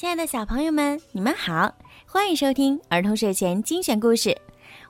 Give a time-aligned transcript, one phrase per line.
[0.00, 1.70] 亲爱的小朋友们，你们好，
[2.06, 4.34] 欢迎收听儿童睡前精选故事。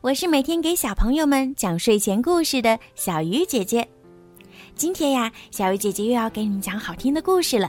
[0.02, 3.88] 我是每天给小朋友们讲睡前故事的小鱼姐姐。
[4.76, 7.68] 今天呀，小鱼姐姐又要给你们讲好听的故事了，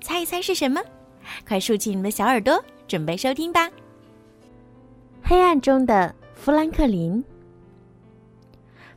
[0.00, 0.82] 猜一猜是什么？
[1.46, 3.70] 快竖起你们的小耳朵，准备收听吧。
[5.22, 7.24] 黑暗中的富兰克林。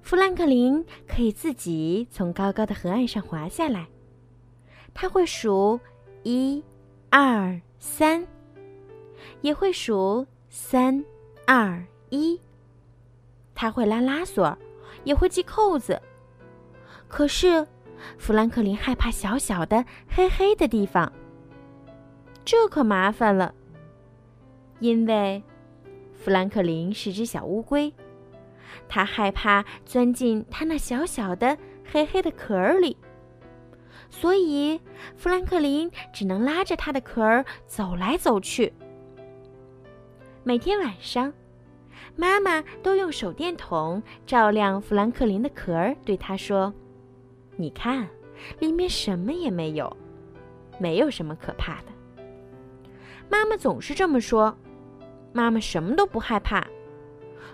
[0.01, 3.85] 富兰克林可以自己从高高的河岸上滑下来，
[4.91, 5.79] 他会数
[6.23, 6.63] 一、
[7.11, 7.61] 二。
[7.87, 8.27] 三，
[9.41, 11.05] 也会数三、
[11.45, 12.41] 二、一。
[13.53, 14.57] 他会拉拉锁，
[15.03, 16.01] 也会系扣子。
[17.07, 17.65] 可是，
[18.17, 21.13] 富兰克林害怕小小的、黑黑的地方。
[22.43, 23.53] 这可麻烦了，
[24.79, 25.41] 因为
[26.11, 27.93] 富兰克林是只小乌龟，
[28.89, 31.55] 他害怕钻进他那小小的、
[31.89, 32.97] 黑黑的壳里。
[34.09, 34.79] 所以，
[35.15, 38.71] 富兰克林只能拉着他的壳儿走来走去。
[40.43, 41.33] 每天晚上，
[42.15, 46.73] 妈妈都用手电筒照亮富兰克林的壳儿，对他说
[47.57, 48.07] ：“你看，
[48.59, 49.95] 里面什么也没有，
[50.79, 52.23] 没有什么可怕的。”
[53.27, 54.55] 妈妈总是这么说，
[55.33, 56.65] 妈妈什么都不害怕。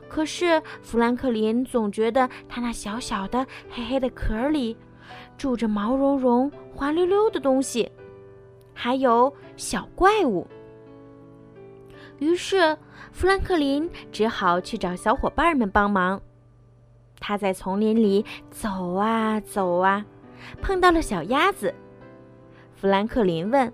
[0.10, 4.76] 可是，富兰克林总觉得他那小小的、黑黑的壳儿里……
[5.42, 7.92] 住着毛茸茸、滑溜溜的东西，
[8.76, 10.46] 还有小怪物。
[12.20, 12.78] 于是，
[13.12, 16.22] 富兰克林只好去找小伙伴们帮忙。
[17.20, 20.06] 他在丛林里走啊走啊，
[20.62, 21.74] 碰到了小鸭子。
[22.76, 23.74] 富兰克林问：“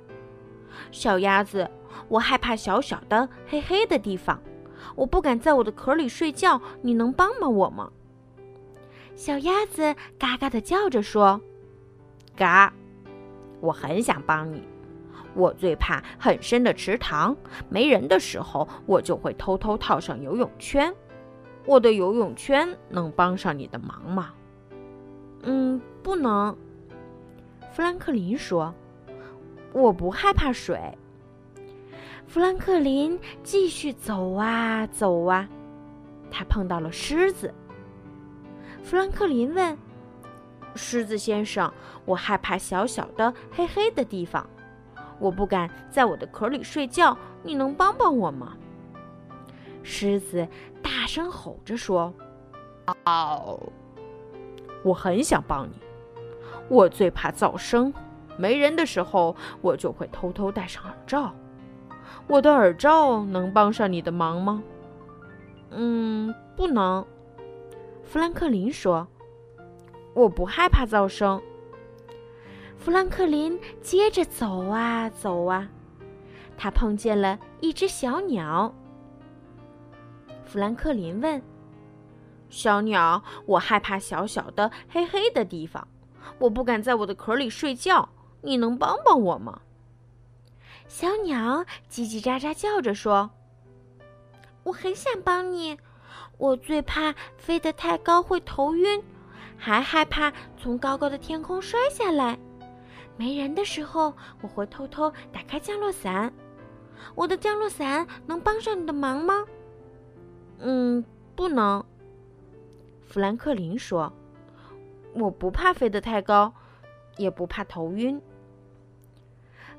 [0.89, 1.69] 小鸭子，
[2.07, 4.41] 我害怕小小的、黑黑的地方，
[4.95, 7.91] 我不敢在我的壳里睡觉，你能帮帮我吗？”
[9.17, 11.41] 小鸭子嘎嘎的叫着说
[12.37, 12.71] ：“嘎，
[13.59, 14.63] 我很想帮你。
[15.33, 17.35] 我最怕很深的池塘，
[17.69, 20.93] 没人的时候，我就会偷偷套上游泳圈。
[21.65, 24.33] 我的游泳圈能帮上你的忙吗
[25.43, 26.55] ？”“嗯，不能。”
[27.73, 28.73] 富兰克林说
[29.73, 30.79] ，“我不害怕水。”
[32.25, 35.47] 富兰克林继续走啊走啊，
[36.31, 37.53] 他碰到了狮子。
[38.81, 39.77] 富兰克林问
[40.77, 41.73] ：“狮子先生，
[42.05, 44.47] 我害怕小小的、黑黑的地方，
[45.19, 48.55] 我不敢在我的壳里睡觉，你能帮帮我吗？”
[49.83, 50.47] 狮子
[50.81, 52.13] 大声吼着说
[53.05, 53.59] ：“嗷！
[54.83, 55.73] 我很想帮你，
[56.69, 57.93] 我最怕噪声，
[58.37, 61.33] 没人的时候，我就会偷偷戴上耳罩。
[62.27, 64.61] 我的耳罩能帮上你的忙吗
[65.71, 67.05] ？”“嗯，不能。”
[68.03, 69.07] 富兰克林说
[70.17, 71.39] ：“我不害怕噪声。”
[72.75, 75.69] 富兰克林接着走啊走啊，
[76.57, 78.73] 他碰见了一只小鸟。
[80.43, 81.41] 富兰克林问
[82.49, 85.87] ：“小鸟，我害怕小小的、黑黑的地方，
[86.39, 88.09] 我不敢在我的壳里睡觉，
[88.41, 89.61] 你能帮帮我吗？”
[90.87, 93.29] 小鸟叽叽喳喳叫着说
[94.63, 95.77] ：“我很想帮你。”
[96.39, 99.03] 我最怕飞得太高会头晕，
[99.57, 102.37] 还害怕从高高的天空摔下来。
[103.17, 106.31] 没人的时候，我会偷偷打开降落伞。
[107.15, 109.45] 我的降落伞能帮上你的忙吗？
[110.59, 111.03] 嗯，
[111.35, 111.83] 不能。
[113.05, 114.11] 富兰克林说
[115.13, 116.53] ：“我不怕飞得太高，
[117.17, 118.21] 也不怕头晕。”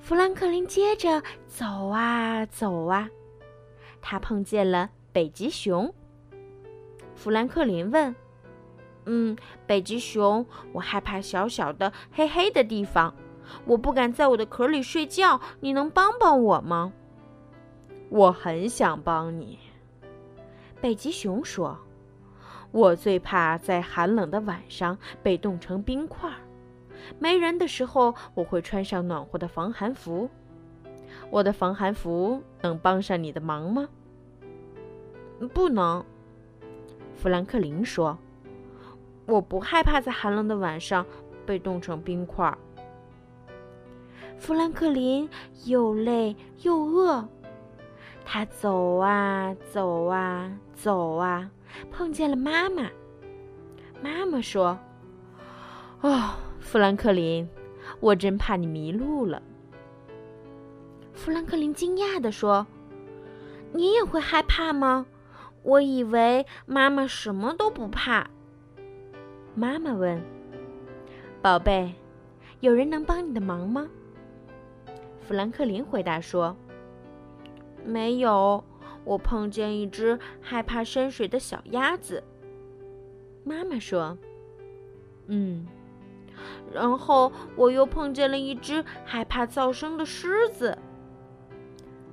[0.00, 3.08] 富兰克林接着走啊走啊，
[4.00, 5.92] 他碰见了北极熊。
[7.14, 8.14] 富兰克林问
[9.10, 9.34] ：“嗯，
[9.66, 13.14] 北极熊，我害怕小小的、黑黑的地方，
[13.64, 15.40] 我不敢在我的壳里睡觉。
[15.60, 16.92] 你能帮帮我吗
[18.10, 19.58] ？”“我很想帮你。”
[20.80, 21.78] 北极熊说
[22.70, 26.30] ，“我最怕在寒冷的晚上被冻成冰块。
[27.18, 30.28] 没人的时候，我会穿上暖和的防寒服。
[31.30, 33.88] 我的防寒服能帮上你的忙吗
[35.54, 36.04] ？”“不能。”
[37.16, 38.16] 富兰克林说
[39.28, 41.06] ：“我不害怕在寒冷的晚上
[41.46, 42.52] 被冻成冰块。”
[44.38, 45.28] 富兰克林
[45.66, 47.28] 又累又饿，
[48.24, 51.50] 他走啊走啊走啊，
[51.90, 52.88] 碰见了妈妈。
[54.00, 54.78] 妈妈说
[56.02, 57.48] ：“哦，富兰克林，
[58.00, 59.42] 我真怕你迷路了。”
[61.12, 62.64] 富兰克林惊讶地说
[63.74, 65.04] ：“你也会害怕吗？”
[65.64, 68.30] 我以为妈妈什么都不怕。
[69.58, 70.22] 妈妈问
[71.42, 71.92] ：“宝贝，
[72.60, 73.88] 有人能帮你的忙吗？”
[75.26, 76.56] 富兰克林回答说
[77.84, 78.62] ：“没有，
[79.02, 82.22] 我碰见一只害怕深水的小鸭子。
[83.42, 84.16] 妈妈说
[85.26, 85.66] ：“嗯。”
[86.72, 90.78] 然后我又碰见了一只害怕噪声的狮子。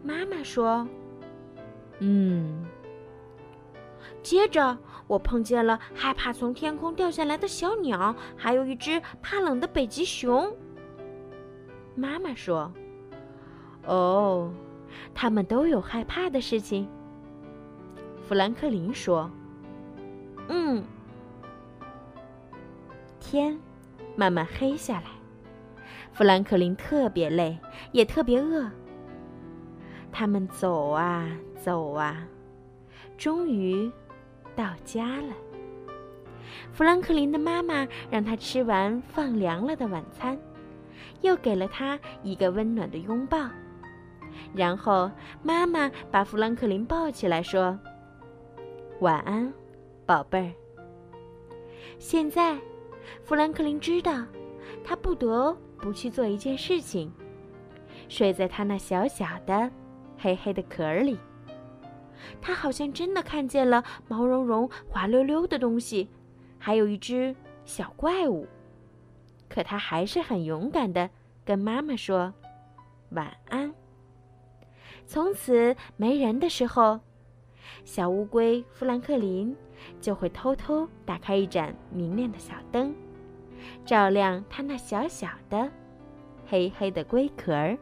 [0.02, 0.88] 妈妈说
[2.00, 2.66] ：“嗯。”
[4.24, 4.76] 接着
[5.08, 10.56] 我碰见了害怕从天空掉下来的小鸟，还有一只怕冷的北极熊。
[11.96, 12.72] 妈妈说
[13.86, 14.52] ：“哦，
[15.14, 16.88] 他们都有害怕的事情。”
[18.28, 19.30] 富兰克林说
[20.50, 20.84] ：“嗯。”
[23.20, 23.60] 天。
[24.18, 25.08] 慢慢黑下来，
[26.14, 27.60] 富兰克林特别累，
[27.92, 28.66] 也特别饿。
[30.10, 31.30] 他们走啊
[31.62, 32.26] 走啊，
[33.18, 33.92] 终于
[34.56, 35.34] 到家了。
[36.72, 40.38] 富兰克林的妈妈让他吃完放凉了的晚餐，
[41.22, 43.50] 又给了他一个温暖的拥抱。
[44.54, 45.12] 然后
[45.44, 47.78] 妈妈把富兰克林抱起来说
[49.02, 49.52] ：“晚安，
[50.06, 50.52] 宝贝儿。”
[52.00, 52.58] 现在。
[53.24, 54.26] 富兰克林知道，
[54.84, 57.12] 他不得不去做一件事情，
[58.10, 59.70] 睡在他那小小的、
[60.18, 61.20] 黑黑的壳里。
[62.42, 66.10] 他好像真的看见了毛茸茸、滑溜溜的东西，
[66.58, 67.36] 还有一只
[67.66, 68.48] 小怪物。
[69.48, 71.10] 可他还是很勇敢的
[71.44, 72.34] 跟妈妈说
[73.12, 73.74] ：“晚安。”
[75.06, 77.00] 从此没人的时候，
[77.84, 79.56] 小乌龟富兰克林。
[80.00, 82.96] 就会偷偷打开一盏明亮的小灯，
[83.86, 85.70] 照亮它那小小的、
[86.48, 87.78] 黑黑的龟壳儿。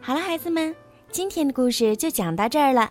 [0.00, 0.76] 好了，孩子们，
[1.12, 2.90] 今天的故事就讲到这儿了。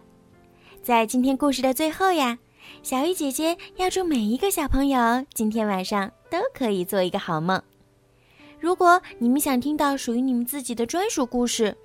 [0.83, 2.38] 在今天故事的最后呀，
[2.83, 7.59] 小鱼姐姐要祝每一个小朋友今天晚上都可以做一个好梦。
[8.59, 11.75] 如果你们想听到属于你们自己的专属故事，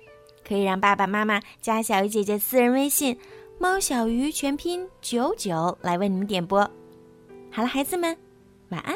[0.47, 3.17] 可以让爸爸妈妈加小鱼姐姐私人微信。
[3.59, 6.59] 猫小鱼全拼九九来为你们点播。
[7.49, 8.15] 好了，孩子们，
[8.69, 8.95] 晚安。